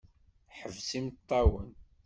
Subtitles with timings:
[0.57, 1.69] Ḥbes imeṭṭawen!